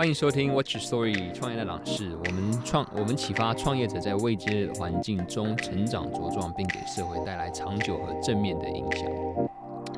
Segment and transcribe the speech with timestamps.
[0.00, 2.16] 欢迎收听《What's Your Story》创业的朗事。
[2.24, 9.06] 我们创，我们启发创业者在未知的环境中成长茁壮，并给社会带来长久和正面的影响。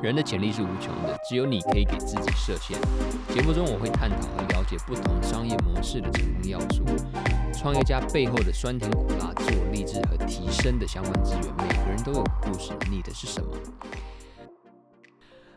[0.01, 2.77] 人的潜力是无穷的，只有你可以给自己设限。
[3.33, 6.83] 节目中我会探讨和了解不同商业模式的成功要素，
[7.57, 11.43] 创业家背后的酸甜苦辣，自我励志和提升的相关资源。
[11.59, 13.47] 每个人都有故事，你的是什么？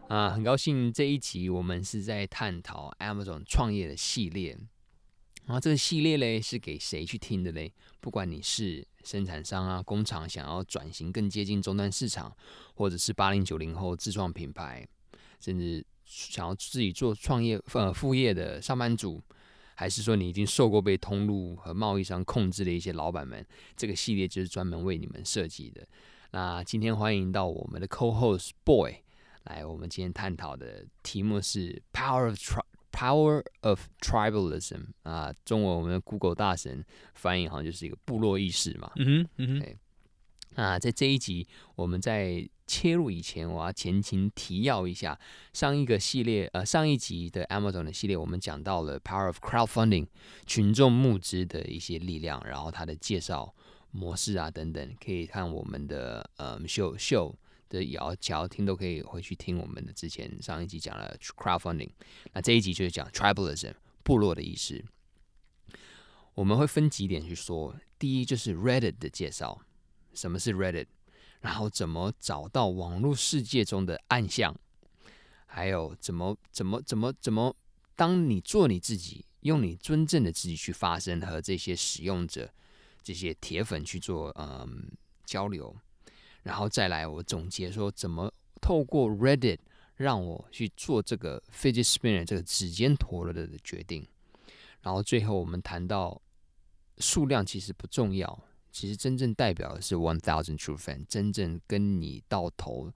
[0.08, 4.56] 啊，很高兴这一集我们是在探讨 Amazon 创业的系列。
[5.46, 7.72] 然后这个系列嘞是给谁去听的嘞？
[8.00, 12.32] 不管你是生产商啊，工厂想要转型更接近终端市场，
[12.74, 14.86] 或者是八零九零后自创品牌，
[15.40, 19.20] 甚至想要自己做创业呃副业的上班族，
[19.74, 23.44] 还是说你已经受过被通路和贸易商控制的一些老板们，
[23.76, 25.84] 这个系列就是专门为你们设计的。
[26.30, 29.02] 那今天欢迎到我们的 Co-host Boy。
[29.46, 36.84] 来，我们今天探讨的题目是 Power of Tri Power of Tribalism 啊，中文我们的 Google 大神
[37.14, 38.90] 翻译好像就是一个部落意识嘛。
[38.96, 39.60] 嗯哼，嗯哼。
[39.60, 39.78] 对。
[40.58, 45.18] 那在这一集，我们在切入以前，我要前情提要一下
[45.52, 50.06] 上一个系列，呃，上一集的 Amazon 的系列，我们讲到了 Power of Crowdfunding
[50.46, 53.54] 群众募资的一些力量，然后它的介绍
[53.90, 57.36] 模式啊等等，可以看我们的呃秀秀。
[57.68, 61.90] 的要想要听都可以回去听我们的之前上一集讲了 crowdfunding，
[62.32, 64.84] 那这一集就是讲 tribalism 部落的意思。
[66.34, 69.60] 我们会分几点去说，第一就是 Reddit 的介绍，
[70.12, 70.86] 什么是 Reddit，
[71.40, 74.54] 然后怎么找到网络世界中的暗巷，
[75.46, 77.56] 还有怎么怎么怎么怎么，
[77.94, 82.52] 当你做你自己，用你真正的自己去发声，和这些使用者、
[83.02, 84.90] 这些铁粉去做嗯
[85.24, 85.74] 交流。
[86.46, 89.58] 然后再来，我总结说怎么透过 Reddit
[89.96, 94.06] 让我去做这个 fidget spinner 这个指尖陀螺的决定。
[94.80, 96.22] 然后最后我们谈到
[96.98, 102.92] 数量其实不重要，其实真正代表的是 one thousand true fan，真正跟你到头、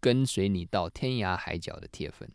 [0.00, 2.26] 跟随你到天涯海角的铁粉。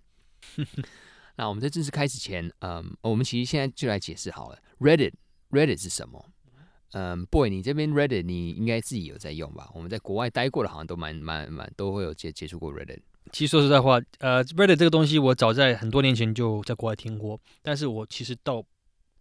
[1.36, 5.14] 那我们在正式开始前，嗯，我们其实现在就来解释好了，Reddit
[5.50, 6.32] Reddit 是什么？
[6.94, 9.70] 嗯，Boy，你这边 Reddit 你应该自己有在用吧？
[9.76, 13.00] 我们在国外待过的，好像都蛮蛮蛮都会有接接触过 Reddit。
[13.32, 18.64] 其实说实在话，呃，Reddit 这个东西我早在很多年前就在国外听过，但是我其实到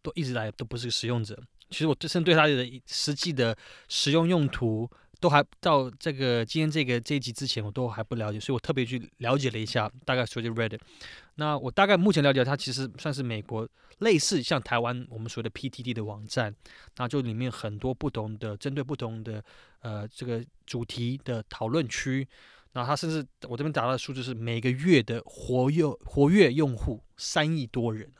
[0.02, 1.38] 都一直来都不是个使用者。
[1.70, 3.56] 其实我真对它的实际的
[3.88, 4.88] 使用用途。
[5.20, 10.80] 都还到这个今天这个这一集之前，我都还不了解，所以我特别去了解了一下，大概说就 Reddit。
[11.36, 16.54] 那我大概目前了解，它其实算是美国类似像台湾我们所谓的 PTT 的网站，
[16.96, 19.42] 那就里面很多不同的针对不同的
[19.80, 22.26] 呃这个主题的讨论区。
[22.72, 28.10] 然后它甚至我这边打到的数字是每个月的活跃活跃用户三亿多人，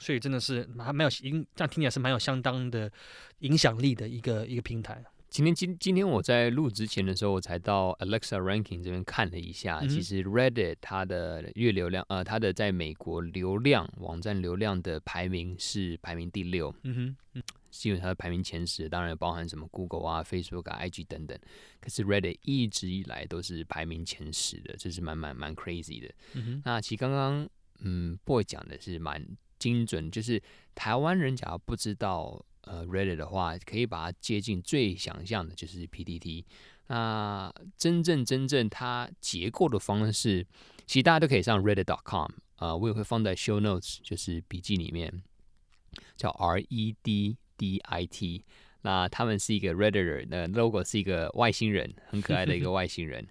[0.00, 2.90] 所以真的是还蛮有影这样听起来是蛮有相当的
[3.38, 5.04] 影响力的一个一个平台。
[5.34, 9.80] 今天今今天我在录之前的时候，我才到 Alexa Ranking 这边看了一下。
[9.82, 16.72] 嗯、其实 Reddit 它的月流量，呃，它的在美国流量网站流量的排名是排名第六。
[16.84, 21.36] 嗯哼，嗯，基本上的排名前十，当然包含什么 Google 啊、Facebook 啊、IG 等等。
[21.80, 26.14] 可是 Reddit 一直以来都是排名前十的，这是蛮蛮蛮 crazy 的。
[26.34, 27.48] 嗯哼，那其实刚刚
[27.80, 29.26] 嗯 Boy 讲的是蛮
[29.58, 30.40] 精准，就是
[30.76, 32.40] 台湾人假如不知道。
[32.66, 36.44] 呃，Reddit 的话，可以把它接近最想象的，就是 PTT。
[36.86, 40.46] 那真正真正它结构的方式，
[40.86, 45.22] 其实大家都可以上 Reddit.com 啊、呃，我也会放在 Show Notes，就是笔记里面，
[46.16, 47.34] 叫 R-E-D-D-I-T。
[48.82, 53.26] 那他们是一个 Redditor，那 logo 是一个外星人，很可爱的一个外星人。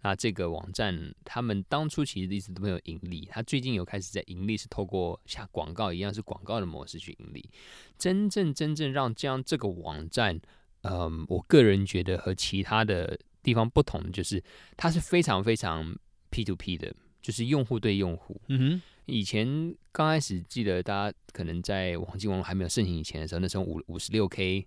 [0.00, 7.50] 那这个网站，他们当初其实一直都没有盈利，他最近有开始在盈利，是透过像广告一样，是广告的模式去盈利。
[7.98, 10.40] 真正真正让这样这个网站，
[10.82, 14.42] 嗯，我个人觉得和其他的地方不同，就是
[14.76, 15.98] 它是非常非常
[16.30, 18.40] P to P 的，就是用户对用户。
[18.46, 24.66] 嗯哼，以前刚开始记得大家可能在网际网络还没有盛行以前的时候，那时候五五十六 K。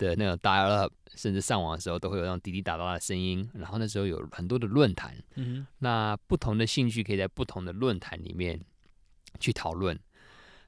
[0.00, 3.46] 的那种 dial up，甚至上网的时候都会有那种滴滴答答的声音。
[3.52, 8.58] 然后那时候有很多的论坛，嗯，那不同的兴趣可以在不同的论坛里面
[9.38, 9.98] 去讨论。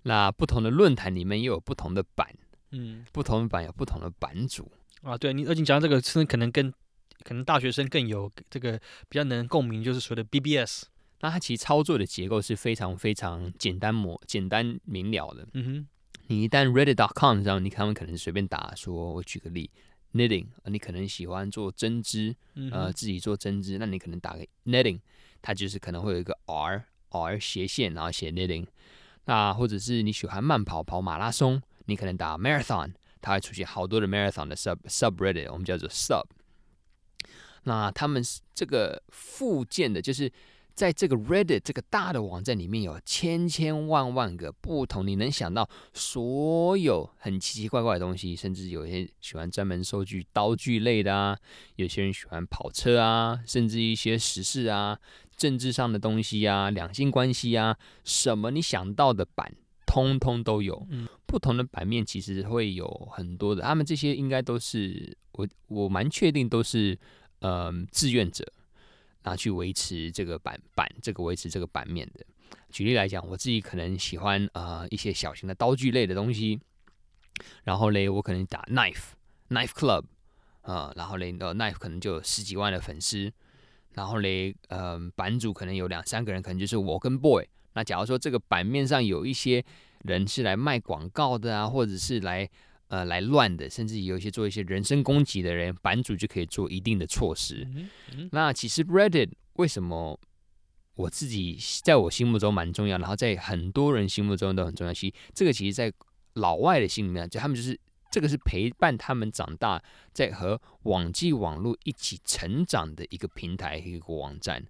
[0.03, 2.29] 那不同的论坛里面又有不同的版，
[2.73, 4.71] 嗯，不同的版有不同的版主
[5.03, 5.17] 啊。
[5.17, 6.71] 对，你而且讲到这个，是可能跟
[7.25, 8.79] 可能大学生更有这个
[9.09, 10.85] 比较能共鸣，就是所谓的 BBS。
[11.21, 15.89] 那它其实操作的结构是非常非常简单、模简单明了的，嗯哼。
[16.33, 19.71] 你一旦 Reddit.com 上，你他们可能随便打说，我举个例
[20.15, 22.35] ，knitting，你可能喜欢做针织，
[22.71, 24.99] 呃，自己做针织，那你可能打个 knitting，
[25.43, 28.67] 它就是可能会有一个 R R 斜线，然后写 knitting。
[29.27, 36.25] 那或者是你喜欢慢跑跑马拉松，你可能打 marathon，它会出现好多的 marathon 的 sub subreddit，我们叫做 sub。
[37.65, 38.23] 那他们
[38.55, 40.33] 这个附件的，就是。
[40.75, 51.39] 在这个 Reddit 这个大的网站里面，有千千万万个不同，你能想到所有很奇奇怪怪的东西，甚至有些喜欢专门收集刀具类的啊，
[51.77, 54.99] 有些人喜欢跑车啊，甚至一些时事啊、
[55.37, 59.55] 政治上的东西啊、两性关系啊，什么你想到的版，
[59.87, 60.87] 通通都有。
[60.91, 66.99] 嗯，不同的版面其实会有很多的，他们这些应该都是我我蛮确定都是
[67.41, 68.45] 呃志愿者。
[69.25, 72.25] 拿去维持这个版版，这个维持这个版面的。
[72.71, 76.61] 举例来讲，我自己可能喜欢呃一些小型的刀具类的东西，
[77.65, 79.13] 然后嘞，我可能打 knife
[79.49, 80.05] knife club
[80.63, 83.33] 啊、呃，然后嘞，呃 knife 可能就有十几万的粉丝，
[83.93, 87.47] 然后嘞，嗯、呃，版主可能有两三个人，可能就是我跟 boy。
[87.75, 89.65] 那假如说这个版面上有一些
[90.05, 92.49] 人是来卖广告的啊，或者是来。
[92.93, 97.67] 呃，来乱的，甚至有一些做一些人身攻击的人，版主就可以做一定的措施。
[97.75, 100.21] 嗯嗯、那其实 Reddit 为什么
[100.97, 104.93] 我自己在我心目中蛮重要，然后在很多人心目中都很重要。
[104.93, 105.91] 其实这个其实，在
[106.35, 107.81] 老外的心里面，就他们就是
[108.11, 114.63] 这个是陪伴他们长大，在和网际网络一起成长的一个平台，一个网站。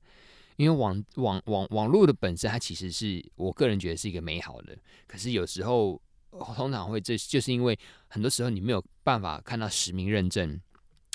[0.54, 4.78] 因为网网网网络的本身，它其实是我个人觉得是一个美好的，
[5.08, 6.00] 可是有时候。
[6.54, 10.60] 通常会，这就是因为很多时候你没有办法看到实名认证，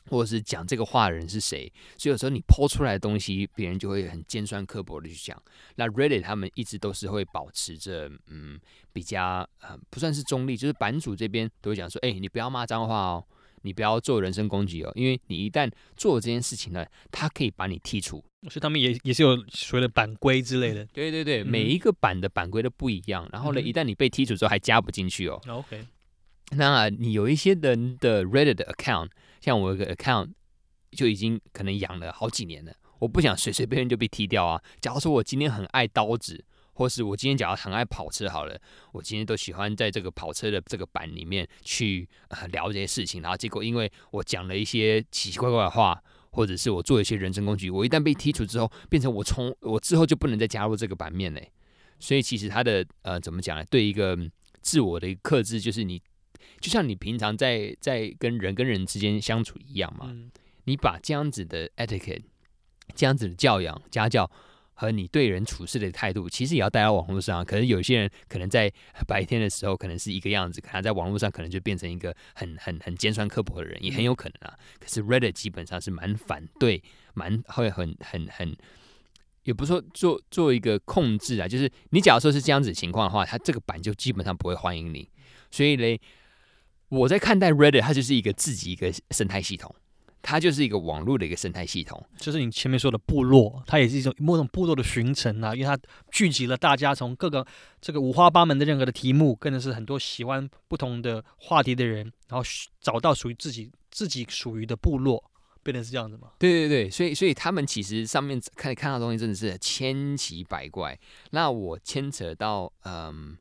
[0.10, 5.42] 或者是讲这个话的人是谁，所以有时候你抛出来的东西，别人就会很尖酸刻薄的去讲。
[5.76, 8.60] 那 Reddit 他们一直都是会保持着，嗯，
[8.94, 13.26] 比较呃不算是中立，就是版主这边都会讲说，哎，你不要骂脏话哦。
[13.62, 18.24] 你不要做人身攻击哦，因为你一旦做了这件事情呢，他可以把你剔除。
[18.50, 20.86] 所以他们也也是有所谓的版规之类的。
[20.94, 23.28] 对对对，嗯、每一个版的版规都不一样。
[23.32, 25.42] 然后呢，嗯、一旦你被剔除之后，还加不进去哦。
[25.50, 25.86] OK。
[26.52, 29.10] 那你有一些人的 Reddit 的 account，
[29.42, 30.30] 像我有个 account
[30.92, 34.62] 就已经可能养了好几年了，我不想随随便便就被踢掉啊。
[34.80, 36.46] 假如说我今天很爱刀子。
[36.78, 38.56] 或是我今天假如很爱跑车好了，
[38.92, 51.52] 我今天都喜欢在这个跑车的这个版里面去呃聊这些事情，然后结果因为我讲了一些奇奇怪怪的话，或者是我做一些人身攻击，我一旦被剔除之后，变成我从我之后就不能再加入这个版面嘞。
[52.00, 53.66] 所以其实他的呃怎么讲呢？
[53.72, 54.16] 对一个
[54.62, 56.00] 自我的一个克制，就是你
[56.60, 60.16] 就像你平常在在跟人跟人之间相处一样嘛，
[60.66, 62.22] 你把这样子的 etiquette，
[62.94, 64.30] 这样子的教养家教。
[64.78, 67.44] 和你对人处事的态度，其实也要带到网络上。
[67.44, 68.72] 可是有些人可能在
[69.08, 74.58] 白天的时候可能是一个样子，可能在网络上可能就变成一个很很很尖酸刻薄的人，也很有可能啊。
[74.80, 76.84] 可是 Reddit 基本上是蛮反对，
[77.16, 78.56] 蛮会很很很，
[79.44, 85.10] 也不是说做做一个控制啊，就是你假如说是这样子情况的话，他这个版就基本上不会欢迎你。
[85.50, 86.00] 所以嘞，
[86.90, 89.74] 我在看待 Reddit，它就是一个自己一个生态系统。
[90.22, 95.78] 它就是一个网络的一个生态系统，就是你前面说的部落，它也是一种某种部落的形成啊，因为它
[96.12, 97.46] 聚集了大家从各个
[97.80, 102.46] 这个五花八门的任何的题目，更的是很多喜欢不同的话题的人，然后
[102.82, 105.24] 找到属于自己自己属于的部落，
[105.64, 106.32] 变成是这样子吗？
[106.40, 111.00] 对对对，所以所以他们其实上面看看到的东西真的是千奇百怪。
[111.32, 113.38] 那我牵扯到，嗯，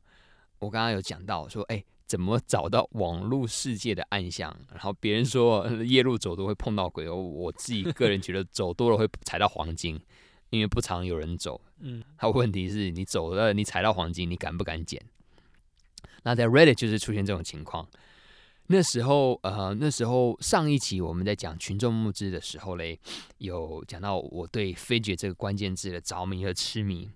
[0.59, 1.83] 我刚刚有讲到说，哎。
[2.07, 4.55] 怎么找到网络世界的暗巷？
[4.71, 9.99] 然后别人说 夜路走多会碰到鬼，我自己个人觉得走多了会踩到黄金，
[10.49, 11.59] 因为不常有人走。
[11.79, 15.03] 嗯，还有问题是你走了，你踩到黄金，你敢不敢捡？
[16.23, 17.87] 那在 Reddit 就是出现这种情况。
[18.69, 22.99] 那时候，呃，那时候上一期我们在讲群众募资的时候嘞，
[23.37, 27.09] 有讲到我对 “fidget” 这个关键字的着迷和痴迷。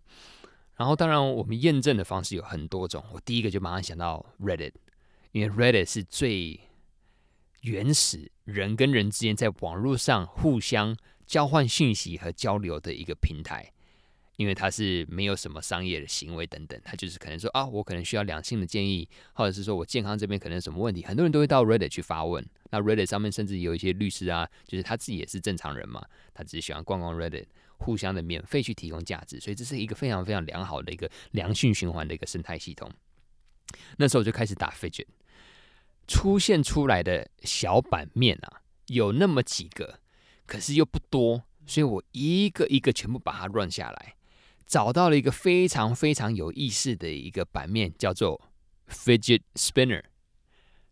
[0.75, 3.03] 然后，当然，我们验证的方式有很多种。
[3.13, 4.73] 我第一个就马上想到 Reddit，
[5.31, 6.59] 因为 Reddit 是最
[7.61, 13.71] 原始人跟人之间在网络上互相交换信息和交流的一个平台。
[14.37, 22.43] 因为它是没有什么商业的行为等等，它就是可能说啊，我可能需要两性的建议，或者是说我健康这边可能什么问题，很多人都会到 Reddit 去发问。
[22.71, 27.45] 那 Reddit 上面甚至有一些律师啊，就是他自己也是正常人嘛，他只是喜欢逛逛 Reddit。
[27.81, 32.89] 互相的免费去提供价值，所以这是一个非常非常良好的一个良性循环的一个生态系统。
[33.97, 35.07] 那时候就开始打 fidget，
[36.07, 39.99] 出现出来的小版面啊，有那么几个，
[40.45, 44.15] 可是又不多，所以我一个一个全部把它 run 下来，
[44.67, 48.49] 找到了一个非常非常有意思的一个版面，叫做
[48.89, 50.03] fidget spinner。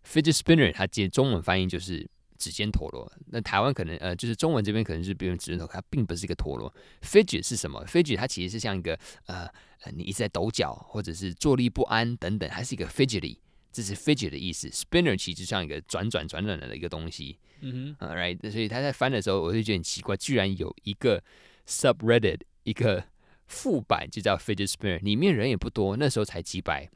[0.03, 3.11] fidget spinner 它接中文翻译就是指尖陀螺。
[3.27, 6.73] 那台湾可能呃，就是中文这边可能是别人指尖陀螺，它并不是一个陀螺。
[7.01, 9.47] Fidget 是什么？Fidget 它其实是像一个呃，
[9.93, 13.37] 你一直在抖脚，或者是坐立不安等等，还是一个 fidgety，
[13.71, 14.69] 这是 fidget 的意思。
[14.69, 17.37] Spinner 其实像一个转转转转的一个东西。
[17.61, 21.21] 嗯哼，right，所以他在翻的时候，我就觉得很奇怪，居然有一个
[21.67, 23.03] subreddit 一个
[23.47, 26.89] 副版就叫 fidget spinner，里面人也不多，那时候才几百。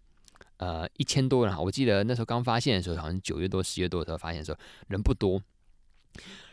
[0.58, 4.58] 呃，一千多人，我记得那时候刚发现的时候，好像九月多、十月多的时候发现的时候，
[4.88, 5.42] 人不多。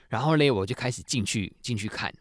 [0.09, 2.12] 然后呢，我就开始进去进去看，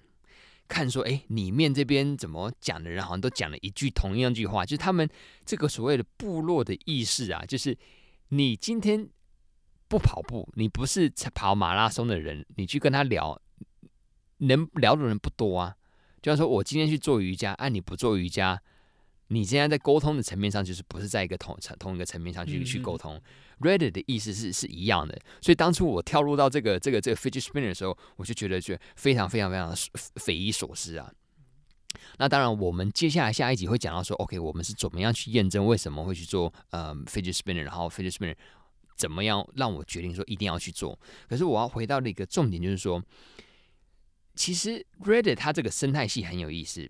[0.68, 5.10] 看说，哎，里面这边怎么讲的人好像都讲了一句同样一句话，就是他们
[5.46, 7.76] 这个所谓的部落的意识啊，就是
[8.28, 9.10] 你今天
[9.88, 13.42] 不跑步，你不是跑马拉松的人，你去跟他聊，
[14.38, 15.76] 能聊的人不多啊。
[16.22, 18.62] 就像说我今天去做瑜伽，啊，你不做瑜伽。
[19.32, 23.20] 你现在在沟通的层面上，就是不是在一个同层同一个层面上去去沟通。
[23.60, 29.76] Reddit 的意思是是一样的，所以当初我跳入到这个这个这个 fidget spinner 的时候，我就觉得就非常非常非常的
[30.16, 31.12] 匪夷所思啊。
[32.18, 38.36] 那当然，我们接下来下一集会讲到说，OK，我们是怎么样去验证为什么会去做呃 fidget spinner，然后 fidget spinner
[38.96, 40.98] 怎么样让我决定说一定要去做。
[41.28, 43.04] 可是我要回到的一个重点就是说，
[44.36, 46.90] 其实 Reddit 它这个生态系很有意思。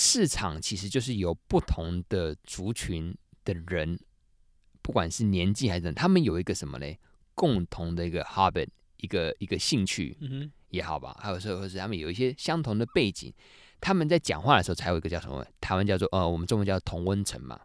[0.00, 3.12] 市场其实就是由不同的族群
[3.44, 3.98] 的人，
[4.80, 7.00] 不管是年纪还是他们有一个什么嘞，
[7.34, 10.16] 共同的一个 habit，一个一个兴趣
[10.68, 13.34] 也好吧，还有时候是他们有一些相同的背景，
[13.80, 17.60] 他们在讲话的时候才有一个叫什么，台湾叫做呃，我们中文叫同温层嘛。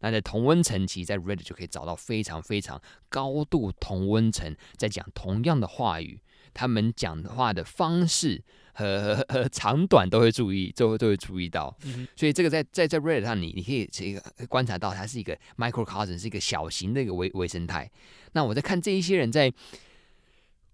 [0.00, 6.20] 那在同温层，其实在 Reddit 就可以找到非常非常高度同温层，在讲同样的话语，
[6.54, 8.42] 他们讲话的方式。
[8.72, 17.90] 和和和长短都会注意，都会都会注意到，嗯、所以这个在在在 Reddit 上，你你可以这个观察到，它是一个 microcosm，是一个小型的一个微微生态。
[18.32, 19.52] 那我在看这一些人在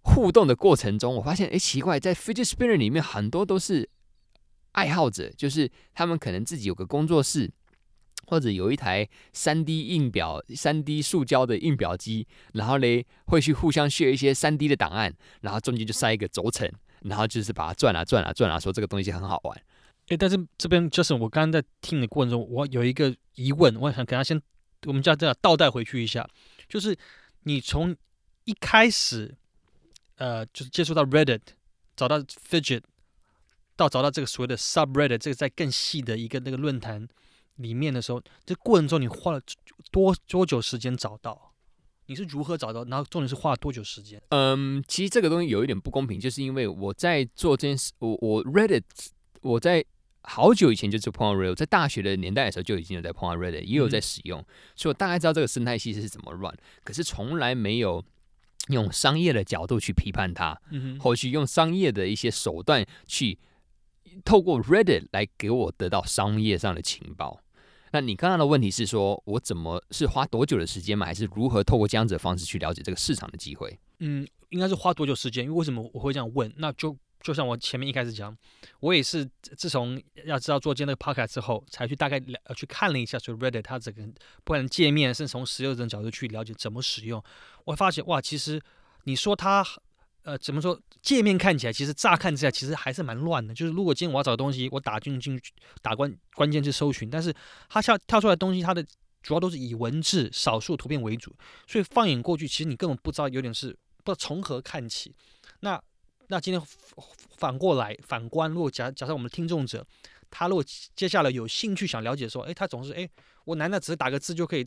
[0.02, 3.88] 互动的过程中，我发现，哎，奇怪，在 Fidget Spinner 里面很多都是
[4.72, 7.50] 爱好者，就是他们可能自己有个工作室，
[8.26, 16.70] 或者有一台 3D 印表、3D 塑胶的印表机，然后嘞会去互相削一些 3D 的档案，然后中间就塞一个轴承。
[17.02, 19.62] 然后就是把它转啊转啊转啊，说这个东西很好玩。
[20.08, 24.40] 哎，但是这边就是我刚刚在听的过程中，我有一个疑问，我想跟他先，
[24.86, 26.28] 我们叫这样倒带回去一下，
[26.68, 26.96] 就是
[27.44, 27.94] 你从
[28.44, 29.36] 一开始，
[30.16, 31.42] 呃，就是接触到 Reddit，
[31.94, 32.82] 找到 Fidget，
[33.76, 37.06] 到找到这个所谓的 Subreddit，这个在更细的一个那个论坛
[37.56, 39.40] 里面的时候，这过程中你花了
[39.90, 41.52] 多多久时间找到？
[42.08, 42.84] 你是如何找到？
[42.84, 44.22] 然后重点是花了多久时间？
[44.28, 48.84] 嗯，其实这个东西有一点不公平，就是因为我在做这件事，我我 Reddit，
[49.40, 49.84] 我在
[50.22, 54.46] 好久以前就碰到 Reddit，在大学的年代的时候就已经有在碰到 Reddit，也有在使用，嗯、
[54.76, 58.04] 所以我大概知道这个生态系是怎么 run，可是从来没有
[58.68, 63.36] 用商业的角度去批判它，嗯，或许用商业的一些手段去
[64.24, 67.40] 透过 Reddit 来给我得到商业上的情报。
[67.92, 71.06] 那你刚刚的问题是说，我怎么是花多久的时间吗？
[71.06, 73.78] 还是如何透过这样子的方式去了解这个市场的机会？
[74.00, 75.44] 嗯，应该是花多久时间？
[75.44, 76.52] 因为为什么我会这样问？
[76.56, 78.36] 那就就像我前面一开始讲，
[78.80, 84.02] 我也是自从要知道做今天的 p o c a s t 之后，才去大概了去看了一下，就 Reddit 它整个
[84.44, 87.22] 不管界面，是从使用者角度去了解怎么使用，
[87.64, 88.60] 我发现哇，其实
[89.04, 89.64] 你说它。
[90.26, 90.76] 呃，怎么说？
[91.00, 93.54] 界面看起来其实乍看之下其实还是蛮乱的。
[93.54, 97.32] 就是如果今天我要找的东西，我打进进去打关关键字搜寻，但是
[97.68, 98.84] 它跳跳出来东西，它的
[99.22, 101.32] 主要都是以文字、少数图片为主，
[101.68, 103.68] 所以放眼过去，其实你根本不知道有点是
[104.02, 105.14] 不知道从何看起。
[105.60, 105.80] 那
[106.26, 106.60] 那今天
[107.36, 109.86] 反过来反观，如果假假设我们的听众者，
[110.28, 110.64] 他如果
[110.96, 113.08] 接下来有兴趣想了解说，诶，他总是诶，
[113.44, 114.66] 我难道只是打个字就可以？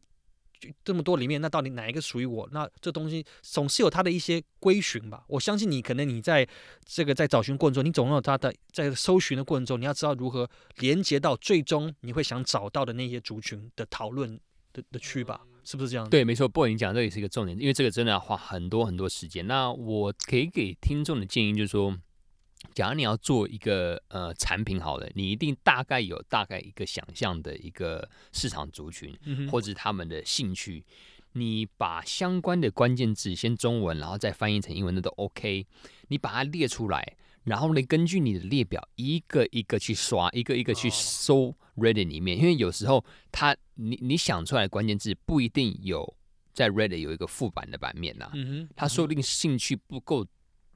[0.84, 2.48] 这么多里面，那到底哪一个属于我？
[2.52, 5.24] 那这东西总是有它的一些归寻吧。
[5.28, 6.48] 我相信你，可能你在
[6.86, 14.40] 这个在找寻过程中，你总有它的在搜寻的过程中，你要知道如何连接到最终你会想找到的那些族群的讨论
[14.74, 15.42] 的的区吧？
[15.64, 16.10] 是不是这样？
[16.10, 16.48] 对，没错。
[16.48, 19.46] 不过你讲这也是一个重点，因为这个真的要花很多很多时间。
[19.48, 21.98] 那我可以给听众的建议就是说。
[22.74, 29.18] 假如你要做一个呃产品好了，你一定大概有大概一个想象的一个市场族群，
[29.50, 30.84] 或者他们的兴趣，
[31.34, 35.66] 你把相关的关键字先中文，然后再翻译成英文，那都 OK。
[36.10, 46.14] 你把它列出来，然后呢，根据你的列表一个一个去刷，一个一个去搜 Reddit 里面，因为有时候它你你想出来的关键字不一定有
[46.52, 48.30] 在 Reddit 有一个副版的版面呐，
[48.76, 50.28] 他说不定兴趣不够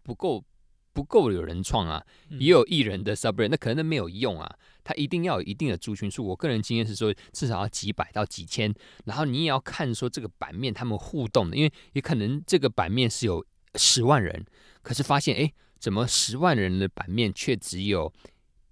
[0.02, 0.46] 不够。
[0.94, 2.04] 不够有人创啊，
[2.40, 4.56] 也有艺人的 subreddit，那可能那没有用啊。
[4.86, 6.26] 它一定要有一定的族群数。
[6.26, 8.74] 我个人经验是说，至少要几百到几千。
[9.06, 13.46] 然后你也要看说这个版面他们互动的，因为也可能这个版面是有
[13.76, 14.46] 十万人，
[14.82, 18.12] 可是发现哎，怎么十万人的版面却只有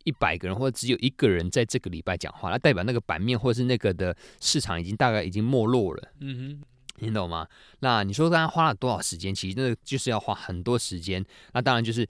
[0.04, 2.50] 一百个人，或者只有一个人在这个礼拜讲话？
[2.50, 6.12] 那代表那个版面或者是那个的市场已经大概已经没落了。
[6.20, 6.68] 嗯哼，
[7.02, 7.48] 你懂吗？
[7.80, 9.34] 那你说大家花了多少时间？
[9.34, 11.26] 其实那就是要花很多时间。
[11.54, 12.08] 那当然就是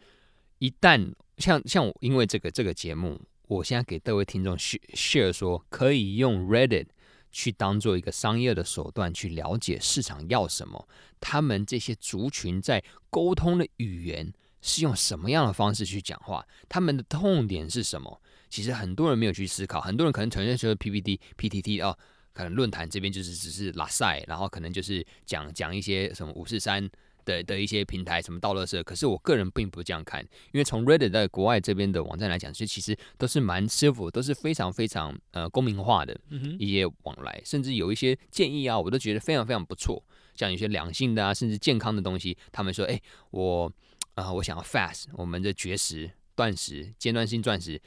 [0.60, 3.20] 一旦像像我，因为这个这个节目。
[3.48, 6.88] 我现在给各位听众 share 说，可以用 Reddit
[7.34, 10.88] 去当做一个商业的手段，去了解市场要什么，
[11.20, 14.32] 他们这些族群在沟通的语言
[14.62, 18.22] 是用什么样的方式去讲话，他们的痛点是什么？
[18.50, 21.98] 其实很多人没有去思考，很多人可能纯粹觉得 PPT、PTT 哦，
[22.34, 26.90] 可能论坛这边就是只是拉赛，然后可能就是讲讲一些什么五四三。
[27.24, 36.20] 的的一些平台，什么倒乐社，可是我个人并不这样看，因为从 Reddit 在国外这边的网站来讲，其实其实都是蛮 civil，都是非常非常呃公民化的
[36.58, 40.04] 一些往来，甚至有一些建议啊，我都觉得非常非常不错。
[40.34, 43.72] 像有些良性的啊，甚至健康的东西，他们说，哎，我
[44.16, 47.80] 啊、呃，我想要 fast，我们的绝食、断食、间断性断食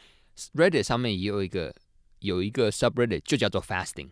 [0.54, 1.74] ，Reddit 上面也有一个
[2.20, 4.10] 有一个 subreddit 就叫做 fasting。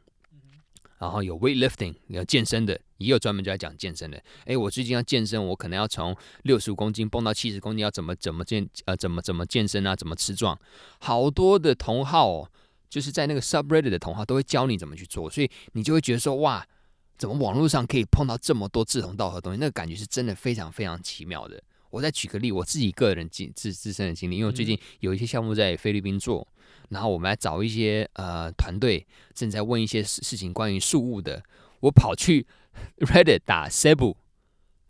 [1.02, 4.22] 然后有 weightlifting，有健身的，也有专门就在讲健身的。
[4.44, 9.96] 哎，我最近要健身，我可能要从六十五公斤蹦到七十公斤，要怎么怎么健呃怎么怎么健身啊？
[9.96, 10.56] 怎么吃壮？
[11.00, 12.48] 好多的同号哦，
[12.88, 16.64] 就是在那个 subreddit 的同号都会教你怎么去做，所以你就会觉得说哇，
[17.18, 19.58] 怎么网络上可以碰到这么多志同道合的东西？
[19.58, 21.60] 那个感觉是真的非常非常奇妙的。
[21.90, 26.46] 我再举个例，我自己个人经自自身的经历，因为我最近有一些项目在菲律宾做，
[26.92, 31.42] 然后我们来找一些呃团队正在问一些事事情关于树屋的，
[31.80, 32.46] 我跑去
[33.00, 34.14] Reddit 打 Cebu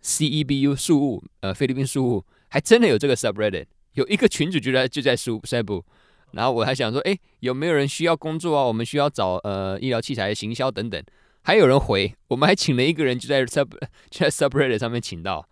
[0.00, 5.84] C E B U 树屋，呃菲律宾树屋，还真的有这个 subreddit，有一个群主就在就在树 Cebu，
[6.32, 8.64] 然后我还想说，哎，有没有人需要工作啊？
[8.64, 11.00] 我们需要找呃医疗器材的行销等等，
[11.42, 13.70] 还有人回，我们还请了一个人就在 sub
[14.10, 15.48] 就在 subreddit 上面请到。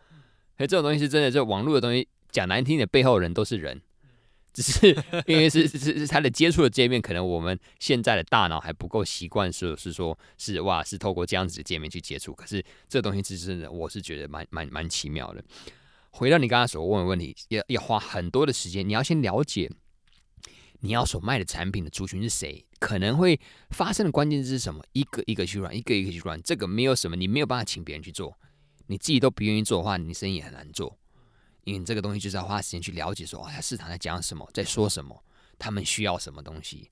[0.56, 3.80] 所以这种东西是真的，这网络的东西讲难听点，背后人都是人，
[4.52, 4.88] 只是
[5.26, 12.34] 因为是是是他的接触的界面，可能我们现在的大脑还不够习惯，是是说，是哇，是透过这样子的界面去接触。
[12.34, 15.42] 可是这东西是真的，我是觉得蛮蛮蛮奇妙的。
[16.10, 19.70] 回到你刚刚所问的问题，要要花很多的时间，你要先了解
[20.80, 23.38] 你要所卖的产品的族群是谁，可能会
[23.70, 28.36] 发生的关键是什么，一个一个去 run，一个一个去 run，这个没有什么，你没有办法请别人去做。
[28.86, 30.98] 你自己都不愿意做的话，你生意也很难做，
[31.64, 35.22] 因为你这个东西就是要花时间去了解说，说、哦、它市场在讲什么，在说什么，
[35.58, 36.90] 他们需要什么东西，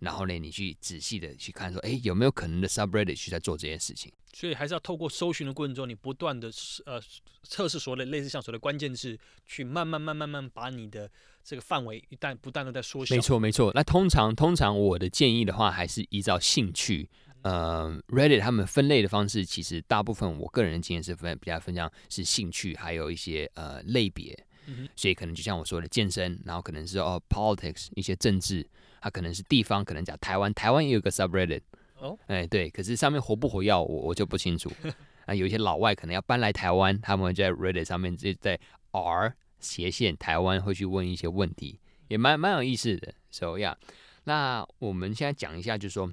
[0.00, 4.12] 然后呢，你去仔细的去看说，哎，有没有可能的 subreddit 去在做这件事情？
[4.32, 6.50] 所以还是要透过搜寻的过程中，你不断的
[6.84, 7.00] 呃
[7.42, 11.10] 测试所谓的类似像所谓的关键字，去慢慢慢慢慢把你的
[11.42, 13.14] 这个范围一旦不断的在缩小。
[13.14, 13.72] 没错没错。
[13.74, 17.08] 那通常通常我的建议的话，还是依照兴趣。
[17.42, 28.66] 呃，Reddit 他们分类的方式，其实大部分我个人的经验是分比较分享是兴趣，还有一些呃类别，嗯、所以可能就像我说的健身，然后可能是哦 politics 一些政治，
[29.00, 31.62] 它可能是地方，可能讲台湾，台湾也有个 subreddit
[31.98, 34.70] 哦，哎对，可是上面活不活跃我我就不清楚。
[35.26, 38.58] 啊，有一些老外可能要搬来台湾，他们会在 Reddit 上面就在
[38.90, 43.76] R 斜线台湾会去问一些问题，也蛮蛮有意思的，So yeah，
[44.24, 46.12] 那我们现在讲一下，就是说。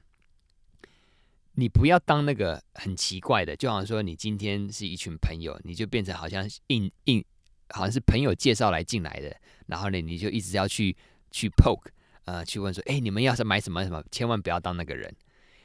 [1.58, 7.24] 你不要当那个很奇怪的，就好像说你今天是一群朋友，你就变成好像硬硬，
[7.70, 9.36] 好像是朋友介绍来进来的，
[9.68, 10.96] 然后呢，你就一直要去
[11.32, 11.88] 去 poke，
[12.26, 15.15] 呃，去问说，哎，你们要是买什么什么，千万不要当那个人，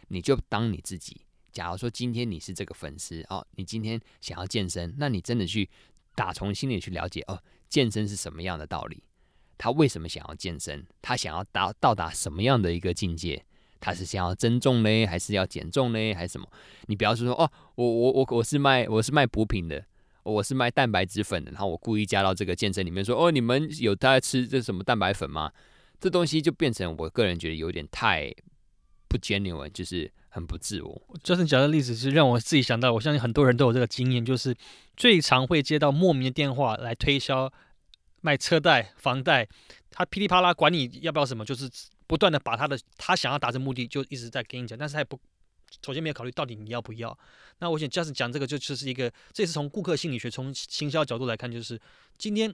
[0.08, 1.22] 你就当你自己。
[1.50, 5.68] 假如说今天你是这个粉丝哦，你今天想要健身，那你真的去
[6.14, 9.02] 打从心里去了解哦，健身是什么样的道理，
[9.58, 13.44] 他为什么想要健身，他想要达到达什么样的一个境界。
[13.80, 16.46] 他是想要增重呢，还是要减重呢，还是什么？
[16.86, 19.82] 你不要说说哦，我我我我是卖我是卖补品的，
[20.22, 25.50] 我是卖蛋白质粉的，然后我故意加到这个健身里面说哦，你们有在吃这什么蛋白粉吗？
[25.98, 28.30] 这东西就变成我个人觉得有点太
[29.08, 31.02] 不 genuine，就是很不自我。
[31.22, 34.54] 就是讲的例子是让我自己想到，我相信很多人都有这个经验，就是
[34.96, 37.50] 最常会接到莫名的电话来推销
[38.20, 39.48] 卖车贷、房贷，
[39.90, 41.70] 他噼里啪啦管你要不要什么，就是。
[42.10, 45.16] 不断的把他的他想要达成目的就一直在跟你讲，但是他也不
[45.80, 47.16] 首先没有考虑到底你要不要。
[47.60, 51.80] 那我想 just 讲这个就就是一个，这是从顾客心理学、从行销角度来看，就是
[52.18, 52.52] 今天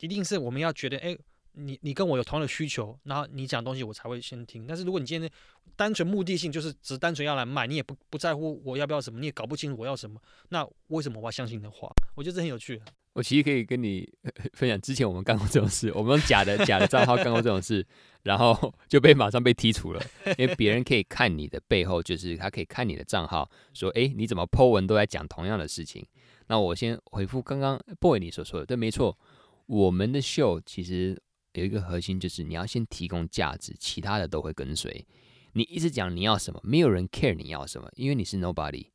[0.00, 1.16] 一定是我们要觉得，哎，
[1.52, 4.66] 你你跟我有同样的需求，然后你讲东西我才会先听。
[4.66, 5.30] 但是如果你今天
[5.76, 11.88] 单纯目的性就是只单纯要来卖，你也不不在乎我要不要什么，你也搞不清楚我要什么，那为什么我要相信你的话？
[12.16, 12.82] 我觉得这很有趣。
[13.16, 14.06] 我其实可以跟你
[14.52, 17.84] 分享，之前我们干过这种事，我们用假的假的账号干过这种事，
[18.24, 20.02] 然后 就被马上被剔除了，
[20.36, 26.06] 因为别人可以看你的背后，就是他可以看你的账号，说，哎，你怎么 po 文都在讲同样的事情，
[26.48, 29.18] 那我先回复刚刚 boy 你所说的，对，没错，
[29.64, 31.18] 我们的秀其实
[31.54, 35.06] 有一个核心，就是你要先提供价值，其他的都会跟随。
[35.54, 38.88] 你一直讲你要什么，没有人 care 你要什么，因为你是 nobody。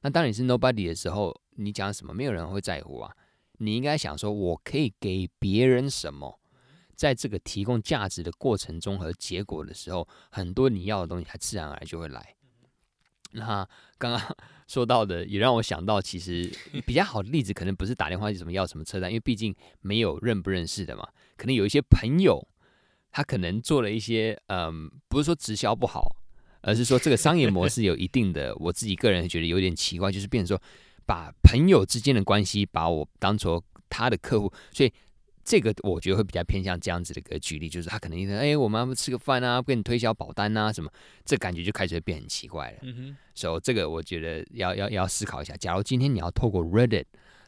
[0.00, 3.14] 那当你是 nobody 的时候，你讲什么，没有人会在乎啊。
[3.58, 6.40] 你应该想说，我可以给别人什么？
[6.96, 12.34] 在这个提供价值的过程中和结果的时候，很多你要的东西，它自然而然就会来。
[13.32, 13.68] 那
[13.98, 16.50] 刚刚 说到的，也让我想到，其实
[16.84, 21.06] 比较好的例子，可能不是打电话什么要什么车单，因为毕竟没有认不认识的嘛。
[21.36, 22.48] 可能有一些朋友，
[23.12, 26.16] 他可能做了一些，嗯，不是说直销不好，
[26.62, 30.62] 而是说这个商业模式有一定的，我自己个人觉得有点奇怪，就是变成说
[31.08, 34.92] 把朋友之间的关系，把我当做他的客户，所以。
[35.50, 40.90] 这个我觉得会比较偏向这样子的一个举例，就是他可能因为哎，我们要不吃个饭啊，跟你推销保单啊什么，
[41.24, 42.78] 这感觉就开始会变很奇怪了。
[42.82, 45.56] 嗯哼，所以这个我觉得要要要思考一下。
[45.56, 47.06] 假如今天你要透过 Reddit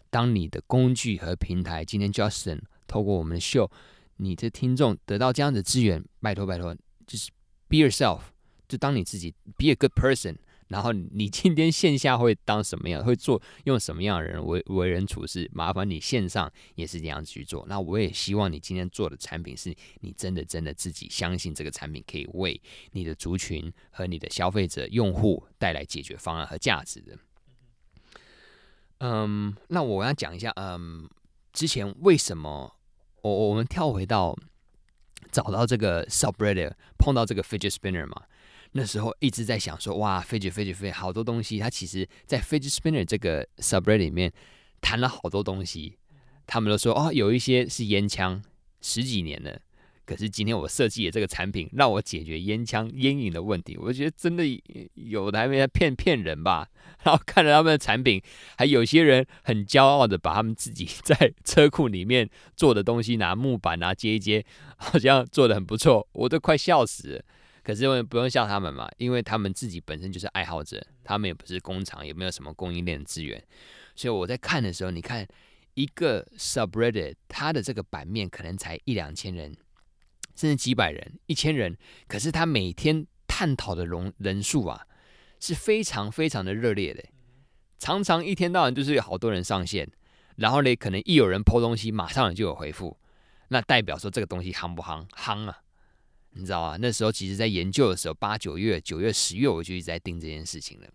[0.08, 3.70] 当你的工具和平台，今天 Justin 透过我们的秀，
[4.16, 6.74] 你的听众得到这样的资源，拜托拜托，
[7.06, 7.30] 就是
[7.68, 8.20] Be yourself，
[8.66, 10.36] 就当你自己，Be a good person。
[10.70, 13.04] 然后你今天线下会当什么样？
[13.04, 15.50] 会做用什么样的人为为人处事？
[15.52, 17.66] 麻烦你线上也是这样子去做。
[17.68, 22.60] 那我也希望你今天做的产品是你真的真的自己相信这个产品可以为
[22.92, 27.18] 你的族群和你的消费者用户带来解决方案和价值的。
[28.98, 31.08] 嗯，那我要讲一下，嗯，
[31.52, 32.76] 之前为什么
[33.22, 34.38] 我我们跳回到
[35.32, 38.22] 找到这个 subreddit 碰到这个 fidget spinner 嘛？
[38.72, 41.58] 那时候一直在想说，哇，fidget fidget fidget，好多东西。
[41.58, 44.32] 他其实，在 fidget spinner 这个 subreddit 里面
[44.80, 45.98] 谈了好多东西。
[46.46, 48.42] 他们都说，哦，有一些是烟枪，
[48.80, 49.58] 十几年了。
[50.04, 53.76] 可是今天我设计的这个产品，让我解决烟枪烟瘾的问题。
[53.76, 54.44] 我觉得真的
[54.94, 56.68] 有的还没在骗骗人吧。
[57.04, 58.20] 然后看着他们的产品，
[58.56, 64.44] 还有些人很骄傲的把他们自己 在车库里面做的东西拿木板啊接一接，
[64.76, 67.24] 好像做的很不错，我都快笑死了。
[67.62, 73.42] 可是我也不用笑他们嘛，因为他们自己本身就是爱好者，他们也不是工厂，也没有什么供应链的资源，
[73.94, 75.26] 所以我在看的时候，你看
[75.74, 79.56] 一个 subreddit，它的这个版面可能才一两千人，
[80.34, 81.76] 甚至几百人、一千人，
[82.08, 84.86] 可是他每天探讨的容人数啊，
[85.38, 87.04] 是非常非常的热烈的，
[87.78, 89.88] 常常一天到晚就是有好多人上线，
[90.36, 92.98] 然后呢，可能一有人 po 东西，马上就有回复，
[93.48, 95.06] 那代表说这个东西夯不夯？
[95.10, 95.60] 夯啊！
[96.32, 96.76] 你知道啊？
[96.80, 100.86] 那时候其实，在研究的时候，八九月、九月、十月，我就一直在盯这件事情了。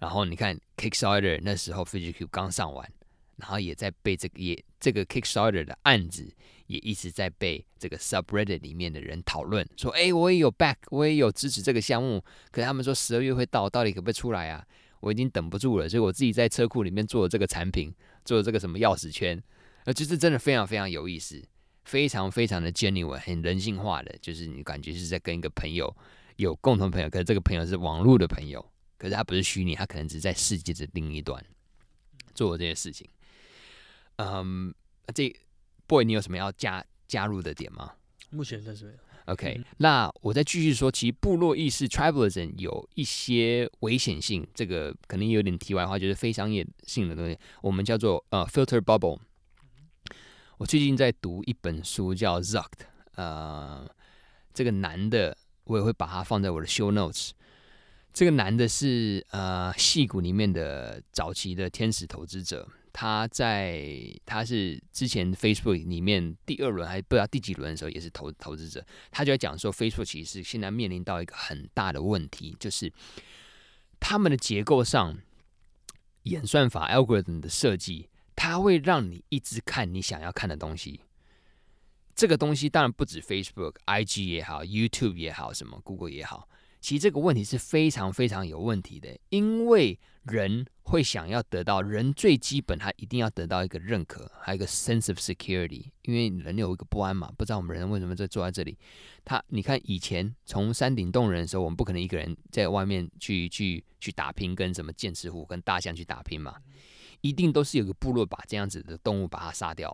[0.00, 2.90] 然后你看，Kickstarter 那时候 f i g i c u b e 刚上完，
[3.36, 6.32] 然后也在被这个也这个 Kickstarter 的案子
[6.68, 14.64] 也一直在被这个 Subreddit 里面的人讨论，说：“哎，我也有 back，我也有支持这个项目。”可是他们说十二月会到，到底可不可以出来啊？
[15.00, 17.94] 我已经等不住了，所以我自己在车库里面做了这个产品，
[18.24, 19.40] 做了这个什么钥匙圈，
[19.84, 21.42] 呃，就是真的非常非常有意思。
[21.88, 25.96] 非常非常的 genuine，很人性化的，就是你感觉是在跟一个朋友
[26.36, 28.62] 有共同朋友，可是这个朋友是网络的朋友，
[28.98, 31.42] 可是他不是虚拟，他可能只是在世界的另一端
[32.34, 33.08] 做这些事情。
[34.16, 34.74] 嗯，
[35.14, 35.34] 这
[35.86, 37.94] boy，你有什么要加加入的点吗？
[38.28, 38.98] 目前暂时没有。
[39.24, 49.18] OK，嗯，那我再继续说，其实部落意识 tribalism 有一些危险性，这个可能有点题外话，就是非商业性的东西，我们叫做呃 filter bubble。
[50.58, 52.66] 我最近在读一本书，叫 Zuck
[53.14, 53.88] 呃，
[54.52, 57.30] 这个男的我也会把它放在我的 show notes。
[58.12, 63.88] 这个男的是呃，戏骨里面的早期的天使投资者，他在
[64.26, 72.92] 他是之前 Facebook 里面第二轮还不知道第几轮的时候也是投投资者，他就在讲说，Facebook 其实现在面临到一个很大的问题，就是
[74.00, 75.16] 他们的结构上
[76.24, 78.08] 演算法 algorithm 的设计。
[78.38, 81.00] 它会让你一直看你想要看的东西。
[82.14, 86.48] 这个东西当然不止 Facebook、IG 也好，YouTube 也好，什么 Google 也好。
[86.80, 95.86] 其实这个问题是非常非常有问题的，因为人会想要得到人最基本，他一定要得到一个认可，还有一个 sense of security。
[96.02, 98.78] 因为人有一个不安嘛，不知道我们人为什么在坐在这里。
[99.24, 106.54] 他，你看以前从山顶洞人的时候，我们不可能一个人在外面去去去打拼，跟什么剑齿虎、跟大象去打拼嘛。
[107.20, 109.90] 一定都是有个部落把这样子的动物把它杀掉，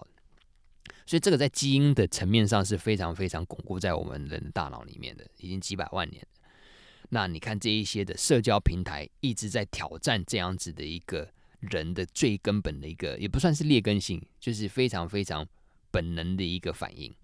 [1.06, 6.26] 所以这个在基因的层面上是非常非常巩固在我们人的大脑里面的，已经几百万年。
[7.10, 15.46] 那你看这一些的社交平台一直在挑战这样子的一个人的最根本的一个，也不算是劣根性，就是非常非常
[15.90, 17.14] 本能的一个反应。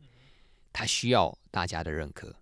[0.72, 2.36] 他需要大家的认可，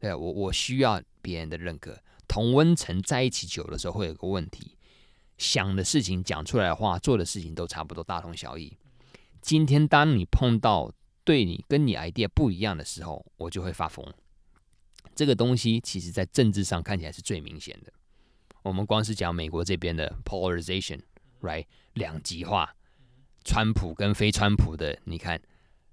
[0.00, 2.02] 对，我我需要别人的认可。
[2.26, 4.76] 同温层在一起久的时候会有个问题。
[5.38, 8.76] 想的事情讲出来的话，做的事情都差不多，大同小异。
[9.40, 10.92] 今天当你碰到
[11.24, 14.04] 对你跟你 idea 不一样的时候，我就会发疯。
[15.14, 17.92] 这个东西其实在政治上看起来是最明显的。
[18.62, 22.70] 我们光是讲美国这边的 polarization，right，两极化，
[23.44, 25.40] 川普跟非川普的，你看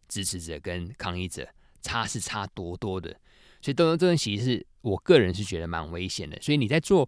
[0.08, 1.48] 支持者跟抗议者
[1.82, 3.12] 差是差多多的。
[3.62, 6.40] 所以，这这东西是我个人是觉得蛮危险的。
[6.42, 7.08] 所以你在做，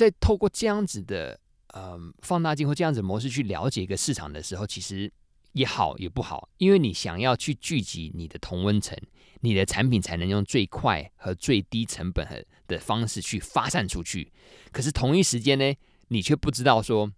[0.00, 1.38] 在透过这样子的
[1.74, 5.12] 嗯放大镜或这样子模式去了解一个市场的时候，其实
[5.52, 8.96] 也好也不好，因为你想要去聚集你的同温层，
[9.40, 12.26] 你的产品才能用最快和最低成本
[12.66, 14.32] 的方式去发散出去。
[14.72, 15.74] 可是同一时间呢，
[16.08, 17.12] 你却不知道说，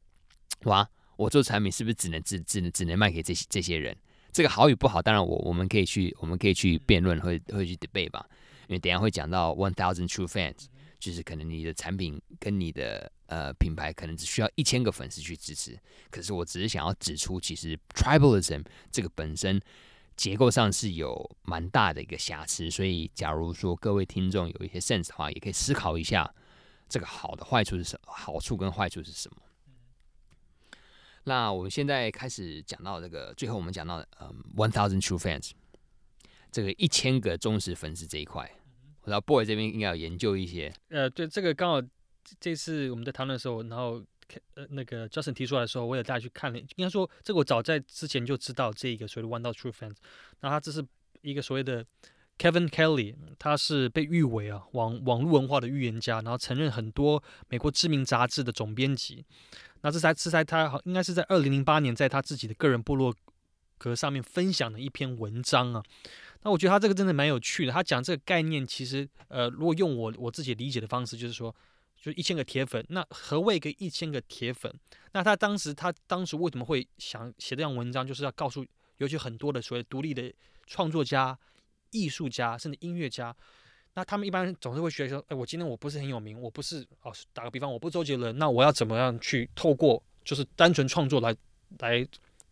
[0.64, 3.96] 哇，我做产品是不是只能只只能只能卖给这些这些人？
[4.32, 8.26] 这个好与不好，当然我我们可以去我们可以去辩论，会会去 debate 吧。
[8.68, 10.66] 因为等下会讲到 one thousand true fans，
[11.02, 15.76] 就是可能你的产品跟你的呃品牌可能只需要一千个粉丝去支持。
[16.12, 19.60] 可是我只是想要指出，其实 tribalism 这个本身
[20.16, 22.70] 结构上是有蛮大的一个瑕疵。
[22.70, 26.32] 所以假如说各位听众有一些 sense 的话，也可以思考一下
[26.88, 29.36] 这个好的坏处是什，好处跟坏处是什么。
[31.24, 35.50] 那我们现在开始讲到这个，最后我们讲到嗯，one thousand true fans，
[36.52, 38.48] 这个一千个忠实粉丝这一块，
[39.02, 40.72] 我知道 boy 这边应该有研究一些。
[40.88, 41.82] 呃，对，这个刚好
[42.40, 44.02] 这次我们在谈论的时候，然后
[44.54, 46.58] 呃那个 Justin 提出来的时候，我也带去看了。
[46.58, 49.96] 应该说，这个我早在之前就知道这个所谓的 one Dot True Fans。
[50.40, 50.84] 那他这是
[51.20, 51.84] 一个所谓的
[52.38, 59.24] Kevin Kelly，他是被誉为啊网网络文化的预言家，然后曾任很多美国知名杂志的总编辑。
[59.80, 63.12] 那这才是在他好应该是在二零零八年，在他自己的个人部落
[63.78, 65.82] 格上面分享的一篇文章啊。
[66.42, 67.72] 那我觉得他这个真的蛮有趣的。
[67.72, 71.54] 他讲这个概念，其实呃，如果用我我自己理解的方式，就是说，
[72.00, 72.84] 就一千个铁粉。
[72.88, 74.72] 那何谓一个一千个铁粉？
[75.12, 78.66] 那他当时他当时为什么会想写这样文章，就是要告诉，
[78.98, 80.32] 尤其很多的所谓独立的
[80.66, 81.38] 创作家、
[81.90, 83.34] 艺术家，甚至音乐家。
[83.94, 91.36] 那他们一般总是会觉得说，哎，我今天我不是很有名，我不是哦，打个比方，我不是周杰伦，那我要怎么样去透过就是单纯创作来
[91.78, 92.02] 来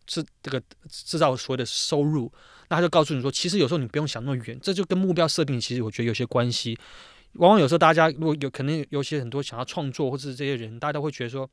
[0.05, 2.31] 制这个制造所谓的收入？
[2.71, 6.75] 那他就告诉你说，其实有时候你不用想那么远，这就跟目标设定其实我觉得有些关系。
[7.33, 11.47] 往往有时候大家如果有可能有些很多想要创作或者是这些人，大家都会觉得说。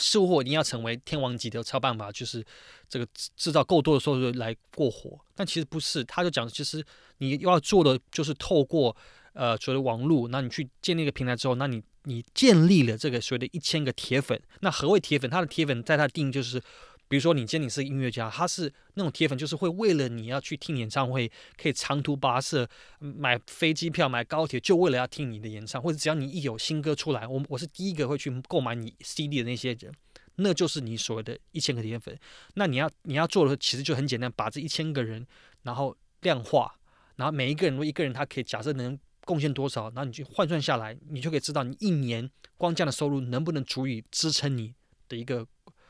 [0.00, 2.44] 是或一定要成为天王级的超办法，就是
[2.88, 5.18] 这个制造够多的收入来过活。
[5.34, 6.84] 但其实不是，他就讲，其实
[7.16, 8.96] 你要做的就是透过
[9.32, 14.40] 呃所谓的网络，那你去建立一个平台之后，那你你建立了这个所谓的一千个铁粉。
[14.60, 15.28] 那何谓铁粉？
[15.28, 16.62] 他的铁粉在他的定义就是。
[17.08, 22.68] 比如说，你今天你是音乐家，他是那种铁粉，就是会为了你要去听演唱会，可以长途跋涉，
[23.00, 25.88] 买飞机票、买高铁，就为了要听你的演唱会。
[25.88, 29.90] 或者只要你一有新歌出来，我我是第一个会去购买你 CD 的那些人，
[30.34, 32.14] 那就是你所谓的一千个铁粉。
[32.56, 35.26] 那你要你要做的其实就很简单，把这一千个人
[35.62, 36.78] 然后量化，
[37.16, 44.74] 然后每一个人如果一个人他可以假设能贡献多少，然后你去换算下来，你就可以知道你一年光这样的收入能不能足以支撑你
[45.08, 45.46] 的一个。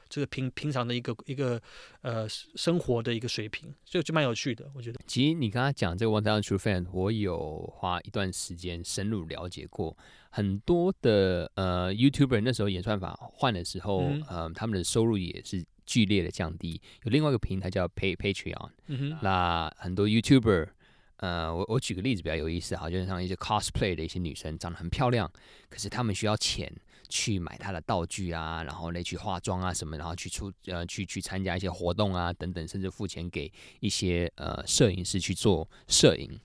[0.08, 1.60] 这个平平常的一个一个
[2.02, 5.00] 呃生活的一个水平，所以就蛮有趣的，我觉得。
[5.06, 9.96] 其实你刚刚讲这个 One Thousand True Fan，我有花一段时间深入了解过
[10.30, 16.80] 很多的呃 YouTuber，那时候演算法换的时候，嗯、呃，他们的收入也是剧烈的降低。
[17.04, 20.68] 有另外一个平台叫 Pay Patreon，嗯哼，那很多 YouTuber，
[21.16, 25.30] 呃，我我举个例子比较有意思，哈，就是像一些 cosplay 的一些女生，长得很漂亮，
[25.68, 26.72] 可是她们需要钱。
[27.08, 36.38] 去买他的道具啊，然后呢去化妆啊什么，然后去出呃去去参加一些活动啊等等，甚至付钱给一些呃摄影师去做摄影。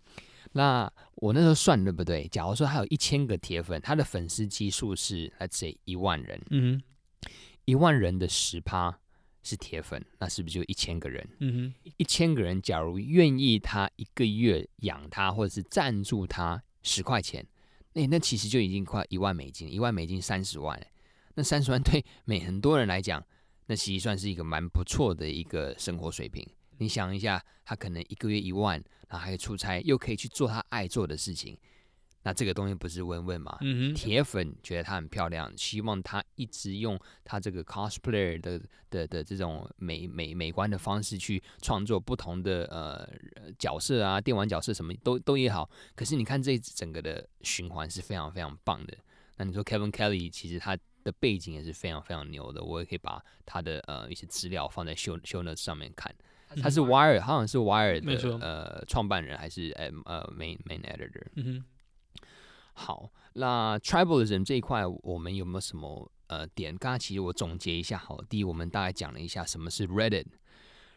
[0.54, 2.28] 那我那时候算对不对？
[2.28, 7.30] 假如说他有一千个铁粉，他的粉丝基数是 let's say 一万人，嗯哼，
[7.66, 9.00] 一万人的十趴
[9.42, 11.28] 是铁粉，那是不是就一千个人？
[11.40, 17.46] 嗯哼，一千个人，假如愿意他一个月养他或者是赞助他十块钱。
[17.94, 20.80] 那、那其实就已经快一万美金，一万美金三十万，
[21.36, 23.24] 那三十万对 每很多人来讲，
[23.68, 26.46] 那其实算是一个蛮不错的一个生活水平。
[26.78, 31.58] 你想一下，他可能一个月一万，然后还可以出差，又可以去做他爱做的事情。
[32.24, 33.58] 那这个东西不是问问嘛？
[33.94, 38.60] 铁粉觉得她很漂亮，希望她一直用她这个 cosplayer 的
[38.90, 43.08] 的的这种美美美观的方式去创作不同的呃
[43.60, 45.70] 角色啊，电玩角色什么都都也好。
[45.96, 48.98] 可是你看这整个的循环是非常非常棒的。
[49.38, 56.16] 那你说 Kevin Kelly 其实他的背景也是非常非常牛的，我也可以把他的呃一些资料放在 show show notes 上面看。
[56.62, 61.26] 他是 Wire，好像是 Wire 的呃创办人还是呃呃 main main editor。
[61.36, 61.66] 嗯哼。
[62.74, 66.76] 好，那 tribalism 这一块，我们有没有什么呃点。
[66.76, 70.26] 刚刚其实我总结一下，好，第一，我们大概讲了一下什么是 Reddit。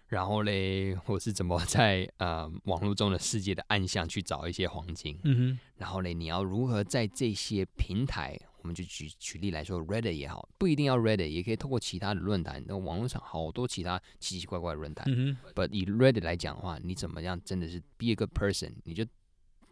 [0.08, 5.18] 然后嘞，我是怎么在呃网络中的世界的暗巷去找一些黄金？
[5.24, 5.58] 嗯哼。
[5.78, 12.64] 然后嘞，你要如何在这些平台，我们就举举例来说，Reddit 也好，不一定要 Reddit，也可以透过其他的论坛。
[12.68, 15.04] 那网络上好多其他奇奇怪怪的论坛。
[15.08, 15.52] 嗯哼。
[15.54, 18.74] But 以 Reddit 来讲的话，你怎么样真的是 be a good person？
[18.84, 19.04] 你就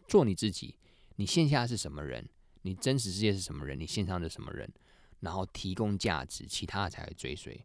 [0.05, 0.75] 做你自己。
[1.15, 2.27] 你线下是什么人？
[2.63, 3.79] 你真实世界是什么人？
[3.79, 4.69] 你线上是什么人？
[5.19, 7.63] 然后提供价值，其他的才会追随。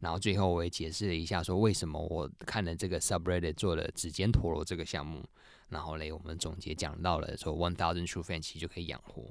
[0.00, 5.24] 然后最后我也解释了一下，说为什么我看了这个 subreddit 做了指尖陀螺这个项目。
[5.68, 9.22] 然后嘞，我们总结讲到了说 one thousand true fans 其实就可以养活。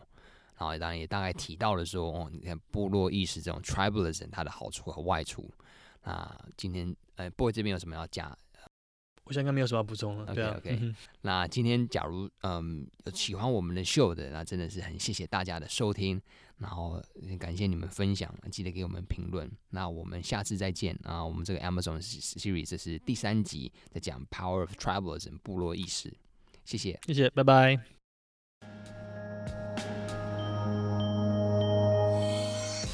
[0.58, 5.50] 然后当然也大概提到了说，哦，你看部落意识这种 tribalism 它的好处和坏处。
[6.04, 8.36] 那今天呃，boy 这边有什么要加？
[9.31, 10.35] 我想应该没有什么要补充了。
[10.35, 10.93] 对 OK OK、嗯。
[11.21, 16.21] 那今天假如嗯喜欢我们的秀的，那真的是很谢谢大家的收听。
[16.57, 17.01] 然后
[17.39, 19.49] 感谢你们分享，记得给我们评论。
[19.69, 21.23] 那我们下次再见啊！
[21.23, 26.13] 我们这个 Amazon Series 这是第三集，在讲 Power of Travels 部落意识。
[26.65, 27.79] 谢谢，谢谢，拜拜。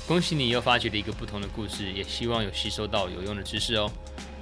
[0.07, 3.91] 恭喜你又发掘了一个不同的故事，也希望有吸收到有用的知识哦。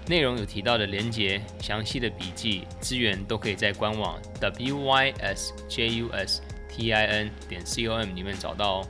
[0.07, 6.09] 内容有提到的连接、详细的笔记、资源都可以在官网 wysjustin
[7.49, 8.87] 点 com 里面找到哦。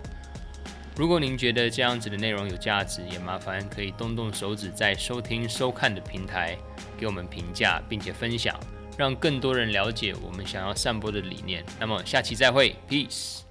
[0.97, 6.57] 如果您觉得这样子的内容有价值，也麻烦可以动动手指，在收听收看的平台
[6.97, 8.57] 给我们评价，并且分享，
[8.97, 11.65] 让更多人了解我们想要散播的理念。
[11.79, 13.44] 那么下期再会，Peace。